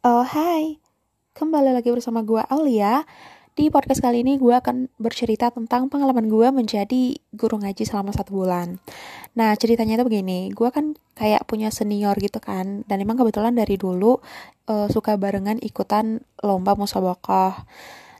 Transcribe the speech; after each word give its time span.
Oh, 0.00 0.24
hai. 0.24 0.80
Kembali 1.36 1.76
lagi 1.76 1.92
bersama 1.92 2.24
gue 2.24 2.40
Aulia. 2.48 3.04
Di 3.52 3.68
podcast 3.68 4.00
kali 4.00 4.24
ini 4.24 4.40
gue 4.40 4.56
akan 4.56 4.88
bercerita 4.96 5.52
tentang 5.52 5.92
pengalaman 5.92 6.24
gue 6.24 6.48
menjadi 6.48 7.20
guru 7.36 7.60
ngaji 7.60 7.84
selama 7.84 8.08
satu 8.16 8.32
bulan. 8.32 8.80
Nah, 9.36 9.52
ceritanya 9.60 10.00
itu 10.00 10.08
begini. 10.08 10.48
Gue 10.56 10.72
kan 10.72 10.96
kayak 11.20 11.44
punya 11.44 11.68
senior 11.68 12.16
gitu 12.16 12.40
kan. 12.40 12.80
Dan 12.88 13.04
emang 13.04 13.20
kebetulan 13.20 13.52
dari 13.52 13.76
dulu 13.76 14.16
uh, 14.72 14.88
suka 14.88 15.20
barengan 15.20 15.60
ikutan 15.60 16.24
lomba 16.40 16.72
musabakoh. 16.80 17.52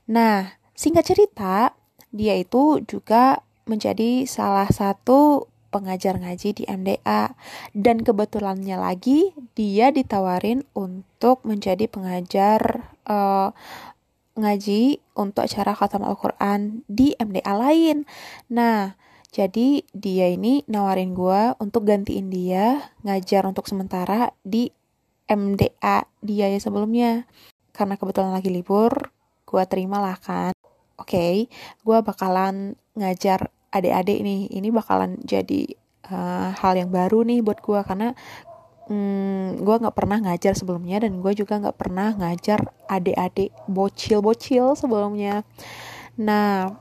Nah, 0.04 0.60
singkat 0.76 1.08
cerita, 1.08 1.72
dia 2.12 2.36
itu 2.36 2.84
juga 2.84 3.40
menjadi 3.64 4.28
salah 4.28 4.68
satu 4.68 5.48
pengajar 5.70 6.18
ngaji 6.18 6.52
di 6.52 6.64
MDA 6.66 7.32
dan 7.72 8.02
kebetulannya 8.02 8.76
lagi 8.76 9.30
dia 9.54 9.94
ditawarin 9.94 10.66
untuk 10.74 11.46
menjadi 11.46 11.86
pengajar 11.86 12.90
uh, 13.06 13.54
ngaji 14.38 14.98
untuk 15.14 15.46
acara 15.46 15.72
khatam 15.74 16.02
Al-Quran 16.02 16.82
di 16.90 17.14
MDA 17.18 17.54
lain. 17.54 18.06
Nah, 18.50 18.98
jadi 19.30 19.86
dia 19.94 20.26
ini 20.26 20.66
nawarin 20.66 21.14
gue 21.14 21.54
untuk 21.62 21.86
gantiin 21.86 22.34
dia 22.34 22.90
ngajar 23.06 23.46
untuk 23.46 23.70
sementara 23.70 24.34
di 24.42 24.74
MDA 25.30 26.06
dia 26.18 26.46
yang 26.50 26.62
sebelumnya. 26.62 27.30
Karena 27.70 27.94
kebetulan 27.94 28.34
lagi 28.34 28.50
libur, 28.50 29.14
gue 29.46 29.62
terima 29.70 30.02
lah 30.02 30.18
kan. 30.18 30.50
Oke, 30.98 31.16
okay, 31.16 31.34
gue 31.86 31.98
bakalan 32.02 32.74
ngajar 32.98 33.54
adik-adik 33.70 34.18
nih 34.22 34.50
ini 34.50 34.68
bakalan 34.74 35.18
jadi 35.22 35.78
uh, 36.10 36.50
hal 36.58 36.74
yang 36.78 36.90
baru 36.90 37.22
nih 37.22 37.40
buat 37.42 37.62
gue 37.62 37.80
karena 37.86 38.14
hmm, 38.90 39.62
gue 39.62 39.76
nggak 39.80 39.96
pernah 39.96 40.18
ngajar 40.18 40.58
sebelumnya 40.58 40.98
dan 41.06 41.22
gue 41.22 41.32
juga 41.32 41.62
nggak 41.62 41.78
pernah 41.78 42.12
ngajar 42.18 42.74
adik-adik 42.90 43.54
bocil-bocil 43.70 44.74
sebelumnya. 44.74 45.46
Nah 46.18 46.74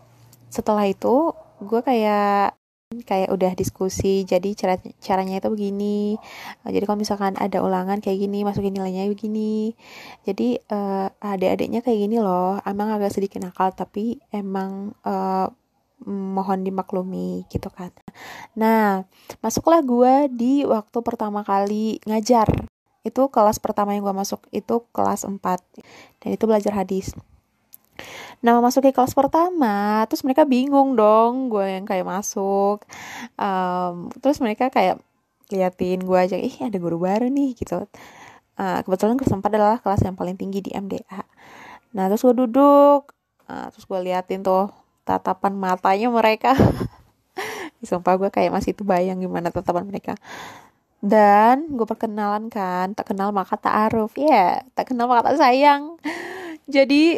setelah 0.50 0.90
itu 0.90 1.32
gue 1.62 1.82
kayak 1.86 2.58
kayak 3.06 3.30
udah 3.30 3.54
diskusi. 3.54 4.26
Jadi 4.26 4.58
cara 4.58 4.82
caranya 4.98 5.38
itu 5.38 5.50
begini. 5.54 6.18
Jadi 6.66 6.84
kalau 6.90 6.98
misalkan 6.98 7.38
ada 7.38 7.62
ulangan 7.62 8.02
kayak 8.02 8.18
gini 8.26 8.42
masukin 8.42 8.74
nilainya 8.74 9.06
begini. 9.14 9.78
Jadi 10.26 10.58
uh, 10.74 11.14
adik-adiknya 11.22 11.86
kayak 11.86 12.10
gini 12.10 12.18
loh. 12.18 12.58
Emang 12.66 12.90
agak 12.90 13.14
sedikit 13.14 13.46
nakal 13.46 13.70
tapi 13.78 14.18
emang 14.34 14.98
uh, 15.06 15.54
mohon 16.08 16.64
dimaklumi 16.64 17.44
gitu 17.52 17.68
kan. 17.72 17.92
Nah, 18.56 19.04
masuklah 19.44 19.84
gue 19.84 20.32
di 20.32 20.64
waktu 20.64 20.98
pertama 21.04 21.44
kali 21.44 22.00
ngajar. 22.08 22.48
Itu 23.04 23.32
kelas 23.32 23.60
pertama 23.60 23.96
yang 23.96 24.08
gue 24.08 24.16
masuk 24.16 24.48
itu 24.52 24.86
kelas 24.96 25.28
4. 25.28 25.40
Dan 26.20 26.30
itu 26.36 26.44
belajar 26.48 26.76
hadis. 26.76 27.16
Nah, 28.40 28.64
masuk 28.64 28.88
ke 28.88 28.96
kelas 28.96 29.12
pertama, 29.12 30.08
terus 30.08 30.24
mereka 30.24 30.48
bingung 30.48 30.96
dong 30.96 31.52
gue 31.52 31.76
yang 31.80 31.84
kayak 31.84 32.08
masuk. 32.08 32.88
Um, 33.36 34.08
terus 34.24 34.40
mereka 34.40 34.72
kayak 34.72 35.04
liatin 35.52 36.00
gue 36.08 36.16
aja, 36.20 36.38
ih 36.40 36.56
ada 36.64 36.78
guru 36.80 37.04
baru 37.04 37.28
nih 37.28 37.60
gitu. 37.60 37.84
Uh, 38.60 38.80
kebetulan 38.88 39.20
kelas 39.20 39.34
4 39.36 39.44
adalah 39.44 39.78
kelas 39.84 40.02
yang 40.08 40.16
paling 40.16 40.40
tinggi 40.40 40.64
di 40.64 40.72
MDA. 40.72 41.20
Nah, 41.96 42.08
terus 42.08 42.24
gue 42.24 42.36
duduk, 42.48 43.12
uh, 43.52 43.68
terus 43.76 43.84
gue 43.84 44.00
liatin 44.00 44.40
tuh 44.46 44.72
tatapan 45.10 45.58
matanya 45.58 46.14
mereka. 46.14 46.54
Sumpah 47.90 48.14
gue 48.22 48.30
kayak 48.30 48.54
masih 48.54 48.78
tuh 48.78 48.86
bayang 48.86 49.18
gimana 49.18 49.50
tatapan 49.50 49.90
mereka. 49.90 50.14
Dan 51.02 51.74
gue 51.74 51.88
perkenalan 51.88 52.52
kan 52.52 52.94
tak 52.94 53.10
kenal 53.10 53.34
maka 53.34 53.58
tak 53.58 53.90
aruf. 53.90 54.14
Ya 54.20 54.30
yeah, 54.30 54.52
tak 54.78 54.94
kenal 54.94 55.10
maka 55.10 55.34
tak 55.34 55.42
sayang. 55.42 55.98
Jadi 56.70 57.18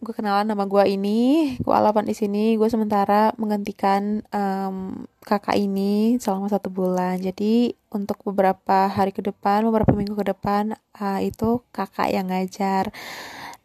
gue 0.00 0.16
kenalan 0.16 0.48
nama 0.48 0.64
gue 0.64 0.84
ini 0.96 1.20
gue 1.60 1.74
alapan 1.76 2.08
di 2.08 2.16
sini 2.16 2.56
gue 2.56 2.64
sementara 2.72 3.36
menggantikan 3.36 4.24
um, 4.32 5.04
kakak 5.24 5.56
ini 5.56 6.20
selama 6.20 6.52
satu 6.52 6.68
bulan. 6.68 7.22
Jadi 7.22 7.72
untuk 7.88 8.20
beberapa 8.26 8.90
hari 8.90 9.16
ke 9.16 9.24
depan 9.24 9.64
beberapa 9.64 9.96
minggu 9.96 10.12
ke 10.18 10.36
depan 10.36 10.76
uh, 11.00 11.20
itu 11.24 11.64
kakak 11.72 12.12
yang 12.12 12.28
ngajar 12.28 12.92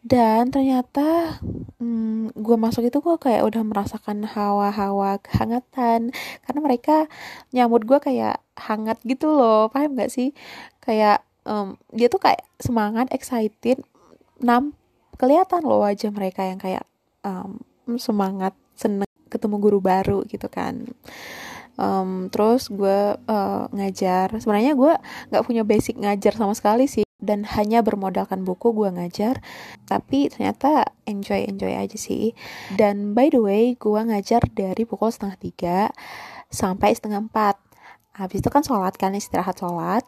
dan 0.06 0.54
ternyata 0.54 1.42
hmm, 1.82 2.38
gue 2.38 2.58
masuk 2.62 2.86
itu 2.86 3.02
gue 3.02 3.18
kayak 3.18 3.42
udah 3.42 3.66
merasakan 3.66 4.22
hawa-hawa 4.22 5.18
kehangatan. 5.26 6.14
Karena 6.46 6.60
mereka 6.62 7.10
nyambut 7.50 7.90
gue 7.90 7.98
kayak 7.98 8.38
hangat 8.54 9.02
gitu 9.02 9.34
loh 9.34 9.66
paham 9.74 9.98
gak 9.98 10.14
sih? 10.14 10.38
Kayak 10.78 11.26
um, 11.50 11.74
dia 11.90 12.06
tuh 12.06 12.22
kayak 12.22 12.46
semangat 12.62 13.10
excited 13.10 13.82
nam 14.38 14.78
kelihatan 15.18 15.66
loh 15.66 15.82
wajah 15.82 16.14
mereka 16.14 16.46
yang 16.46 16.62
kayak 16.62 16.86
um, 17.26 17.58
semangat 17.98 18.54
seneng 18.78 19.10
ketemu 19.34 19.58
guru 19.58 19.80
baru 19.82 20.22
gitu 20.30 20.46
kan. 20.54 20.86
Um, 21.82 22.30
terus 22.30 22.70
gue 22.70 23.18
uh, 23.18 23.64
ngajar. 23.74 24.38
Sebenarnya 24.38 24.78
gue 24.78 24.94
nggak 25.34 25.46
punya 25.50 25.66
basic 25.66 25.98
ngajar 25.98 26.38
sama 26.38 26.54
sekali 26.54 26.86
sih 26.86 27.05
dan 27.25 27.44
hanya 27.58 27.81
bermodalkan 27.81 28.46
buku 28.46 28.72
gue 28.72 28.94
ngajar 28.94 29.41
tapi 29.90 30.30
ternyata 30.30 30.86
enjoy 31.09 31.50
enjoy 31.50 31.74
aja 31.74 31.97
sih. 31.97 32.38
Dan 32.78 33.18
by 33.18 33.34
the 33.34 33.41
way 33.41 33.63
gue 33.75 34.02
ngajar 34.06 34.46
dari 34.53 34.86
pukul 34.86 35.09
setengah 35.09 35.38
tiga 35.41 35.80
sampai 36.53 36.94
setengah 36.94 37.25
empat. 37.25 37.58
Habis 38.16 38.46
itu 38.46 38.50
kan 38.53 38.63
sholat 38.63 38.96
kan 38.96 39.12
istirahat 39.18 39.58
sholat. 39.59 40.06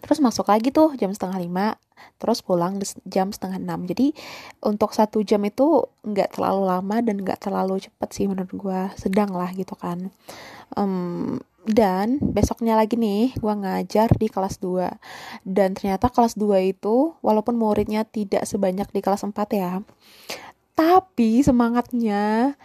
Terus 0.00 0.18
masuk 0.24 0.48
lagi 0.48 0.72
tuh 0.72 0.96
jam 0.96 1.12
setengah 1.12 1.38
lima 1.38 1.76
terus 2.16 2.40
pulang 2.40 2.80
jam 3.04 3.28
setengah 3.32 3.60
enam. 3.60 3.84
Jadi 3.84 4.16
untuk 4.64 4.96
satu 4.96 5.20
jam 5.20 5.44
itu 5.44 5.84
nggak 6.04 6.36
terlalu 6.36 6.62
lama 6.68 6.96
dan 7.04 7.16
nggak 7.20 7.40
terlalu 7.40 7.80
cepet 7.80 8.08
sih 8.12 8.26
menurut 8.28 8.52
gue 8.52 8.80
sedang 8.96 9.32
lah 9.36 9.52
gitu 9.52 9.76
kan. 9.76 10.08
Um, 10.76 11.40
dan 11.68 12.16
besoknya 12.20 12.76
lagi 12.78 12.96
nih 12.96 13.36
gue 13.36 13.54
ngajar 13.54 14.08
di 14.16 14.32
kelas 14.32 14.56
2 14.64 15.44
dan 15.44 15.76
ternyata 15.76 16.08
kelas 16.08 16.36
2 16.36 16.72
itu 16.72 17.12
walaupun 17.20 17.56
muridnya 17.56 18.08
tidak 18.08 18.48
sebanyak 18.48 18.88
di 18.88 19.00
kelas 19.04 19.28
4 19.28 19.36
ya 19.52 19.84
tapi 20.80 21.44
semangatnya 21.44 22.56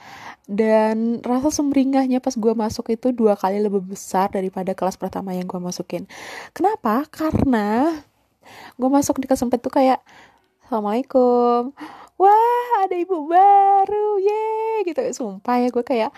dan 0.47 1.19
rasa 1.19 1.51
sumringahnya 1.51 2.23
pas 2.23 2.37
gue 2.37 2.53
masuk 2.55 2.93
itu 2.93 3.11
dua 3.11 3.35
kali 3.35 3.59
lebih 3.59 3.81
besar 3.81 4.31
daripada 4.31 4.71
kelas 4.77 4.95
pertama 4.95 5.33
yang 5.33 5.49
gue 5.49 5.57
masukin. 5.57 6.05
Kenapa? 6.53 7.03
Karena 7.11 7.91
gue 8.77 8.89
masuk 8.89 9.19
di 9.19 9.27
kelas 9.27 9.43
4 9.43 9.57
tuh 9.57 9.73
kayak 9.73 9.99
assalamualaikum. 10.63 11.75
Wah 12.15 12.71
ada 12.87 12.95
ibu 12.95 13.27
baru 13.27 14.07
ye 14.23 14.87
gitu. 14.87 15.01
Sumpah 15.11 15.65
ya 15.65 15.67
gue 15.73 15.83
kayak 15.83 16.15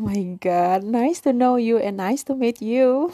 my 0.00 0.40
god 0.40 0.80
nice 0.82 1.20
to 1.20 1.36
know 1.36 1.60
you 1.60 1.76
and 1.76 2.00
nice 2.00 2.24
to 2.24 2.32
meet 2.32 2.64
you. 2.64 3.12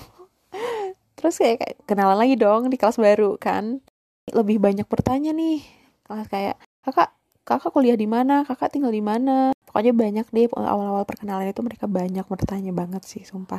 Terus 1.19 1.43
kayak, 1.43 1.81
kenalan 1.89 2.23
lagi 2.23 2.39
dong 2.39 2.71
di 2.71 2.79
kelas 2.79 3.03
baru 3.03 3.35
kan. 3.41 3.83
Lebih 4.31 4.63
banyak 4.63 4.87
bertanya 4.87 5.35
nih 5.35 5.65
kelas 6.07 6.31
kayak 6.31 6.57
kakak 6.87 7.11
kakak 7.43 7.75
kuliah 7.75 7.99
di 7.99 8.07
mana? 8.07 8.47
Kakak 8.47 8.71
tinggal 8.71 8.95
di 8.95 9.03
mana? 9.03 9.51
Pokoknya 9.67 9.93
banyak 9.93 10.27
deh 10.31 10.47
awal-awal 10.55 11.03
perkenalan 11.03 11.51
itu 11.51 11.63
mereka 11.67 11.91
banyak 11.91 12.23
bertanya 12.31 12.71
banget 12.71 13.03
sih 13.03 13.27
sumpah. 13.27 13.59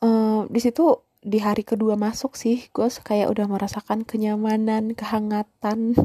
Um, 0.00 0.46
di 0.46 0.62
situ 0.62 1.02
di 1.20 1.36
hari 1.36 1.66
kedua 1.66 2.00
masuk 2.00 2.32
sih 2.38 2.72
gue 2.72 2.88
kayak 2.88 3.28
udah 3.28 3.50
merasakan 3.50 4.06
kenyamanan 4.06 4.94
kehangatan. 4.94 5.96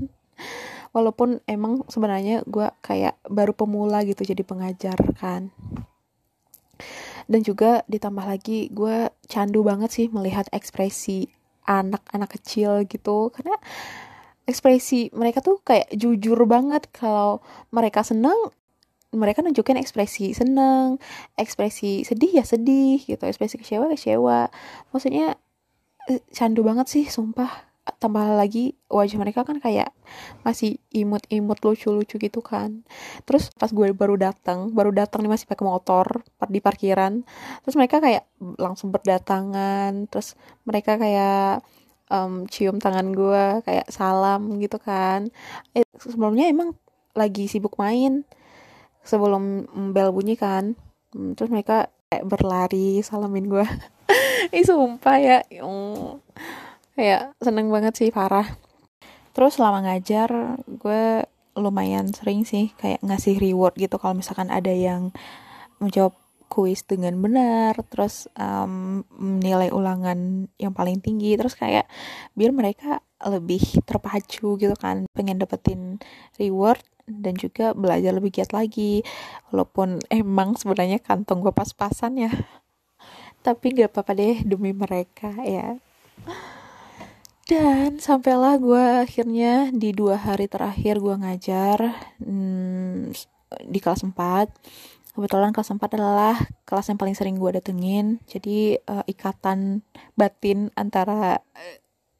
Walaupun 0.95 1.43
emang 1.43 1.83
sebenarnya 1.91 2.47
gue 2.47 2.71
kayak 2.79 3.19
baru 3.27 3.51
pemula 3.51 4.07
gitu 4.07 4.23
jadi 4.23 4.47
pengajar 4.47 4.95
kan 5.19 5.51
dan 7.25 7.41
juga 7.41 7.81
ditambah 7.89 8.25
lagi 8.25 8.69
gue 8.69 9.09
candu 9.25 9.65
banget 9.65 9.89
sih 9.91 10.07
melihat 10.09 10.45
ekspresi 10.53 11.29
anak-anak 11.65 12.29
kecil 12.37 12.85
gitu. 12.85 13.33
Karena 13.33 13.57
ekspresi 14.45 15.09
mereka 15.13 15.41
tuh 15.41 15.61
kayak 15.65 15.89
jujur 15.93 16.37
banget. 16.45 16.87
Kalau 16.93 17.41
mereka 17.73 18.05
senang 18.05 18.37
mereka 19.15 19.41
nunjukin 19.41 19.79
ekspresi 19.79 20.35
seneng, 20.35 20.99
ekspresi 21.39 22.03
sedih 22.03 22.35
ya 22.35 22.43
sedih 22.43 22.99
gitu, 23.01 23.23
ekspresi 23.23 23.57
kecewa 23.57 23.87
kecewa. 23.89 24.51
Maksudnya 24.91 25.39
eh, 26.11 26.21
candu 26.35 26.61
banget 26.67 26.87
sih, 26.91 27.05
sumpah 27.07 27.74
tambah 28.01 28.33
lagi 28.33 28.73
wajah 28.89 29.17
mereka 29.21 29.45
kan 29.45 29.61
kayak 29.61 29.93
masih 30.41 30.81
imut-imut 30.89 31.61
lucu-lucu 31.61 32.17
gitu 32.17 32.41
kan. 32.41 32.81
Terus 33.29 33.53
pas 33.53 33.69
gue 33.69 33.93
baru 33.93 34.17
datang 34.17 34.73
baru 34.73 34.89
datang 34.89 35.21
nih 35.21 35.31
masih 35.37 35.47
pakai 35.49 35.65
motor 35.65 36.25
di 36.49 36.59
parkiran 36.61 37.21
terus 37.61 37.75
mereka 37.77 38.01
kayak 38.01 38.25
langsung 38.57 38.89
berdatangan 38.89 40.09
terus 40.09 40.33
mereka 40.65 40.97
kayak 40.97 41.61
um, 42.09 42.45
cium 42.49 42.81
tangan 42.81 43.13
gue 43.13 43.61
kayak 43.65 43.87
salam 43.93 44.57
gitu 44.57 44.81
kan. 44.81 45.29
Eh, 45.77 45.85
sebelumnya 46.01 46.49
emang 46.49 46.73
lagi 47.13 47.47
sibuk 47.47 47.77
main 47.77 48.25
sebelum 49.05 49.69
bel 49.93 50.09
bunyi 50.09 50.35
kan. 50.37 50.73
Hmm, 51.13 51.37
terus 51.37 51.53
mereka 51.53 51.93
kayak 52.09 52.25
berlari 52.25 52.99
salamin 53.05 53.45
gue. 53.45 53.65
Ih 54.57 54.65
sumpah 54.65 55.17
ya 55.21 55.37
kayak 56.95 57.35
seneng 57.43 57.67
banget 57.69 57.93
sih 57.95 58.09
parah. 58.09 58.57
Terus 59.35 59.59
selama 59.59 59.83
ngajar 59.83 60.59
gue 60.65 61.27
lumayan 61.55 62.11
sering 62.11 62.43
sih 62.43 62.71
kayak 62.75 62.99
ngasih 63.03 63.39
reward 63.39 63.75
gitu 63.79 63.95
kalau 63.95 64.19
misalkan 64.19 64.51
ada 64.51 64.71
yang 64.71 65.15
menjawab 65.79 66.15
kuis 66.51 66.83
dengan 66.87 67.15
benar 67.19 67.75
terus 67.89 68.27
um, 68.35 69.03
nilai 69.19 69.71
ulangan 69.71 70.47
yang 70.59 70.71
paling 70.71 70.99
tinggi 70.99 71.35
terus 71.39 71.55
kayak 71.55 71.87
biar 72.35 72.51
mereka 72.51 72.99
lebih 73.23 73.59
terpacu 73.87 74.59
gitu 74.59 74.75
kan 74.75 75.07
pengen 75.15 75.39
dapetin 75.39 75.99
reward 76.39 76.83
dan 77.07 77.35
juga 77.39 77.71
belajar 77.75 78.17
lebih 78.17 78.33
giat 78.33 78.51
lagi. 78.51 79.05
Walaupun 79.51 80.03
emang 80.11 80.55
sebenarnya 80.59 80.99
kantong 81.03 81.43
gue 81.43 81.53
pas-pasan 81.55 82.19
ya 82.27 82.31
tapi 83.45 83.77
gak 83.77 83.93
apa-apa 83.93 84.17
deh 84.17 84.41
demi 84.41 84.73
mereka 84.73 85.29
ya 85.45 85.77
dan 87.55 88.03
sampailah 88.03 88.59
gue 88.59 88.85
akhirnya 89.07 89.71
di 89.71 89.95
dua 89.95 90.19
hari 90.19 90.51
terakhir 90.51 90.99
gue 90.99 91.15
ngajar 91.15 91.95
hmm, 92.19 93.15
di 93.71 93.79
kelas 93.79 94.03
4 94.03 94.11
kebetulan 95.15 95.55
kelas 95.55 95.71
4 95.71 95.79
adalah 95.95 96.35
kelas 96.67 96.91
yang 96.91 96.99
paling 96.99 97.15
sering 97.15 97.39
gue 97.39 97.55
datengin. 97.55 98.19
Jadi 98.27 98.75
uh, 98.83 99.07
ikatan 99.07 99.87
batin 100.19 100.75
antara 100.75 101.39
uh, 101.39 101.77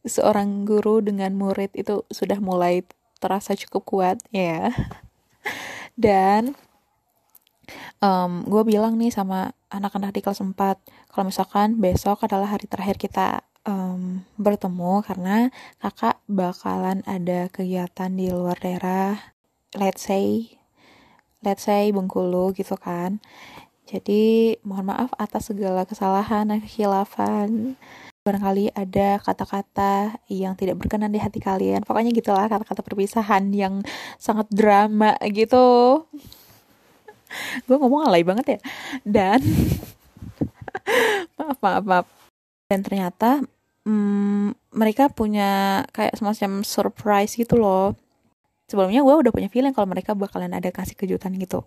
seorang 0.08 0.64
guru 0.64 1.04
dengan 1.04 1.36
murid 1.36 1.76
itu 1.76 2.08
sudah 2.08 2.40
mulai 2.40 2.88
terasa 3.20 3.52
cukup 3.60 3.84
kuat 3.84 4.18
ya. 4.32 4.72
Dan 6.00 6.56
um, 8.00 8.48
gue 8.48 8.64
bilang 8.64 8.96
nih 8.96 9.12
sama 9.12 9.52
anak-anak 9.68 10.16
di 10.16 10.24
kelas 10.24 10.40
4 10.40 10.56
kalau 11.12 11.28
misalkan 11.28 11.76
besok 11.84 12.24
adalah 12.24 12.56
hari 12.56 12.72
terakhir 12.72 12.96
kita 12.96 13.44
um, 13.66 14.24
bertemu 14.38 15.04
karena 15.04 15.50
kakak 15.82 16.22
bakalan 16.30 17.02
ada 17.10 17.50
kegiatan 17.52 18.14
di 18.14 18.32
luar 18.32 18.56
daerah 18.62 19.36
let's 19.76 20.08
say 20.08 20.56
let's 21.46 21.68
say 21.68 21.94
Bengkulu 21.94 22.56
gitu 22.58 22.74
kan. 22.80 23.22
Jadi 23.86 24.58
mohon 24.66 24.90
maaf 24.90 25.14
atas 25.22 25.54
segala 25.54 25.86
kesalahan 25.86 26.50
dan 26.50 26.58
kekhilafan 26.58 27.78
barangkali 28.26 28.74
ada 28.74 29.22
kata-kata 29.22 30.18
yang 30.26 30.58
tidak 30.58 30.82
berkenan 30.82 31.14
di 31.14 31.22
hati 31.22 31.38
kalian. 31.38 31.86
Pokoknya 31.86 32.10
gitulah 32.10 32.50
kata-kata 32.50 32.82
perpisahan 32.82 33.54
yang 33.54 33.86
sangat 34.18 34.50
drama 34.50 35.14
gitu. 35.30 36.02
Gue 37.70 37.78
ngomong 37.78 38.10
alay 38.10 38.26
banget 38.26 38.58
ya? 38.58 38.60
Dan 39.06 39.38
maaf 41.38 41.62
maaf 41.62 41.84
maaf. 41.86 42.08
Dan 42.66 42.82
ternyata 42.82 43.46
hmm, 43.86 44.58
mereka 44.76 45.08
punya 45.14 45.84
kayak 45.94 46.18
semacam 46.18 46.66
surprise 46.66 47.38
gitu 47.38 47.56
loh. 47.56 47.96
Sebelumnya 48.66 49.06
gue 49.06 49.14
udah 49.14 49.30
punya 49.30 49.46
feeling 49.46 49.78
kalau 49.78 49.86
mereka 49.86 50.18
bakalan 50.18 50.50
ada 50.50 50.74
kasih 50.74 50.98
kejutan 50.98 51.38
gitu. 51.38 51.62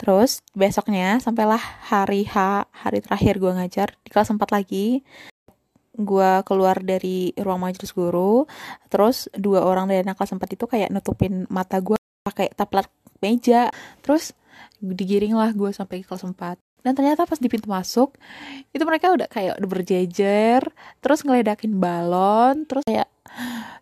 Terus 0.00 0.40
besoknya 0.56 1.20
sampailah 1.20 1.60
hari 1.92 2.24
H 2.24 2.64
hari 2.72 3.04
terakhir 3.04 3.36
gue 3.36 3.52
ngajar 3.52 3.92
di 4.00 4.08
kelas 4.08 4.32
4 4.32 4.40
lagi 4.48 5.04
gue 5.94 6.30
keluar 6.42 6.82
dari 6.82 7.30
ruang 7.38 7.62
majelis 7.62 7.94
guru 7.94 8.50
terus 8.90 9.30
dua 9.30 9.62
orang 9.62 9.86
dari 9.86 10.02
anak 10.02 10.18
kelas 10.18 10.34
4 10.34 10.42
itu 10.58 10.66
kayak 10.66 10.90
nutupin 10.90 11.46
mata 11.46 11.78
gue 11.78 11.94
pakai 12.26 12.50
taplat 12.50 12.90
meja 13.22 13.70
terus 14.02 14.34
digiring 14.82 15.38
lah 15.38 15.54
gue 15.54 15.70
sampai 15.70 16.02
ke 16.02 16.10
kelas 16.10 16.26
4 16.26 16.63
dan 16.84 16.92
ternyata 16.92 17.24
pas 17.24 17.40
di 17.40 17.48
pintu 17.48 17.66
masuk 17.66 18.12
itu 18.76 18.84
mereka 18.84 19.10
udah 19.10 19.26
kayak 19.26 19.56
udah 19.56 19.70
berjejer 19.72 20.60
terus 21.00 21.24
ngeledakin 21.24 21.80
balon 21.80 22.68
terus 22.68 22.84
kayak 22.84 23.08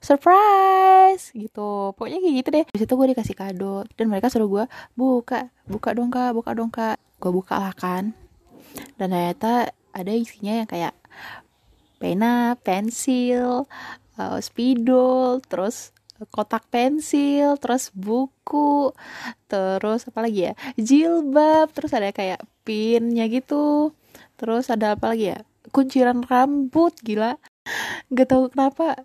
surprise! 0.03 1.31
gitu. 1.37 1.93
Pokoknya 1.95 2.19
kayak 2.19 2.35
gitu 2.43 2.49
deh. 2.49 2.65
Di 2.73 2.79
situ 2.83 2.93
gue 2.97 3.07
dikasih 3.13 3.37
kado 3.37 3.85
dan 3.95 4.07
mereka 4.09 4.33
suruh 4.33 4.49
gue 4.49 4.65
buka 4.97 5.53
buka 5.69 5.89
dong 5.93 6.11
kak 6.11 6.31
buka 6.33 6.51
dong 6.57 6.73
kak. 6.73 6.97
Gue 7.21 7.33
buka 7.33 7.61
lah 7.61 7.75
kan. 7.77 8.17
Dan 8.97 9.13
ternyata 9.13 9.71
ada 9.93 10.13
isinya 10.13 10.65
yang 10.65 10.69
kayak 10.69 10.97
pena 12.01 12.59
pensil 12.59 13.69
uh, 14.19 14.39
spidol 14.43 15.39
terus 15.47 15.95
kotak 16.31 16.69
pensil, 16.71 17.59
terus 17.59 17.91
buku, 17.95 18.93
terus 19.51 20.07
apa 20.07 20.19
lagi 20.23 20.51
ya? 20.51 20.53
Jilbab, 20.79 21.73
terus 21.75 21.93
ada 21.97 22.13
kayak 22.13 22.45
pinnya 22.63 23.27
gitu. 23.27 23.97
Terus 24.39 24.71
ada 24.71 24.95
apa 24.99 25.15
lagi 25.15 25.35
ya? 25.35 25.39
Kunciran 25.71 26.27
rambut, 26.27 26.95
gila. 27.03 27.39
Gak 28.11 28.27
tau 28.31 28.51
kenapa. 28.51 28.99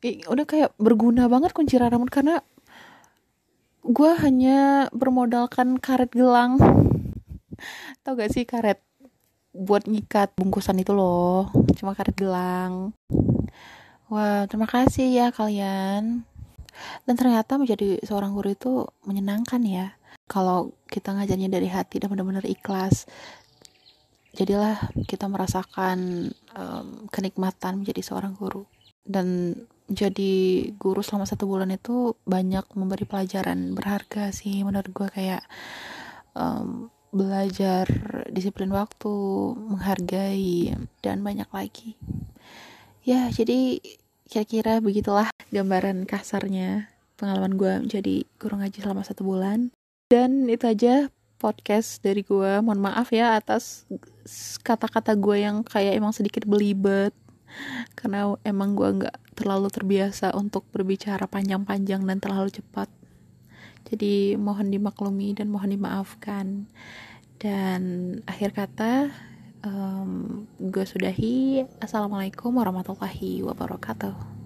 Ih, 0.00 0.22
udah 0.30 0.46
kayak 0.46 0.70
berguna 0.78 1.26
banget 1.26 1.50
kunciran 1.52 1.90
rambut 1.90 2.08
karena 2.08 2.40
gue 3.82 4.12
hanya 4.24 4.88
bermodalkan 4.94 5.76
karet 5.80 6.12
gelang. 6.12 6.56
Tau 8.06 8.14
gak 8.16 8.32
sih 8.32 8.48
karet 8.48 8.80
buat 9.52 9.84
ngikat 9.84 10.38
bungkusan 10.38 10.78
itu 10.80 10.94
loh. 10.94 11.50
Cuma 11.76 11.92
karet 11.92 12.14
gelang. 12.14 12.94
Wah, 14.08 14.48
terima 14.48 14.64
kasih 14.64 15.12
ya 15.12 15.28
kalian 15.28 16.24
dan 17.04 17.14
ternyata 17.18 17.56
menjadi 17.56 18.02
seorang 18.04 18.34
guru 18.34 18.52
itu 18.52 18.72
menyenangkan 19.04 19.62
ya. 19.64 19.96
Kalau 20.28 20.76
kita 20.92 21.16
ngajarnya 21.16 21.48
dari 21.48 21.68
hati 21.72 22.00
dan 22.00 22.12
benar-benar 22.12 22.44
ikhlas 22.44 23.08
jadilah 24.36 24.78
kita 25.08 25.26
merasakan 25.26 26.30
um, 26.54 27.10
kenikmatan 27.10 27.82
menjadi 27.82 28.06
seorang 28.06 28.38
guru. 28.38 28.68
Dan 29.02 29.56
jadi 29.88 30.68
guru 30.76 31.00
selama 31.00 31.24
satu 31.24 31.48
bulan 31.48 31.72
itu 31.72 32.12
banyak 32.28 32.62
memberi 32.76 33.08
pelajaran 33.08 33.72
berharga 33.72 34.28
sih 34.36 34.60
menurut 34.60 34.92
gue 34.92 35.08
kayak 35.08 35.42
um, 36.36 36.92
belajar 37.08 37.88
disiplin 38.28 38.68
waktu 38.68 39.12
menghargai 39.56 40.76
dan 41.00 41.24
banyak 41.24 41.48
lagi. 41.48 41.96
Ya 43.00 43.32
jadi 43.32 43.80
kira-kira 44.28 44.84
begitulah 44.84 45.32
gambaran 45.48 46.04
kasarnya 46.04 46.92
pengalaman 47.18 47.58
gue 47.58 47.72
menjadi 47.82 48.16
guru 48.38 48.62
ngaji 48.62 48.78
selama 48.78 49.02
satu 49.02 49.26
bulan. 49.26 49.74
Dan 50.08 50.46
itu 50.48 50.64
aja 50.64 51.10
podcast 51.38 52.00
dari 52.00 52.24
gue 52.24 52.62
mohon 52.62 52.80
maaf 52.80 53.14
ya 53.14 53.38
atas 53.38 53.86
kata-kata 54.62 55.14
gue 55.18 55.42
yang 55.44 55.66
kayak 55.66 55.98
emang 55.98 56.14
sedikit 56.14 56.46
belibet. 56.46 57.12
Karena 57.98 58.36
emang 58.46 58.78
gue 58.78 58.88
nggak 59.02 59.16
terlalu 59.34 59.68
terbiasa 59.72 60.36
untuk 60.36 60.68
berbicara 60.70 61.26
panjang-panjang 61.26 62.06
dan 62.06 62.18
terlalu 62.22 62.54
cepat. 62.54 62.88
Jadi 63.88 64.36
mohon 64.36 64.68
dimaklumi 64.68 65.34
dan 65.34 65.48
mohon 65.48 65.74
dimaafkan. 65.74 66.68
Dan 67.38 67.82
akhir 68.26 68.52
kata 68.52 69.08
um, 69.64 70.44
gue 70.60 70.84
sudahi. 70.84 71.64
Assalamualaikum 71.80 72.52
warahmatullahi 72.52 73.42
wabarakatuh 73.46 74.37